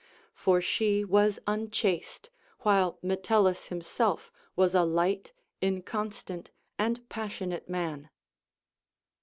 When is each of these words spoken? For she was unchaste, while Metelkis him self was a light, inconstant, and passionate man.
For 0.33 0.61
she 0.61 1.05
was 1.05 1.37
unchaste, 1.45 2.31
while 2.61 2.97
Metelkis 3.03 3.67
him 3.67 3.83
self 3.83 4.31
was 4.55 4.73
a 4.73 4.83
light, 4.83 5.31
inconstant, 5.61 6.49
and 6.79 7.07
passionate 7.07 7.69
man. 7.69 8.09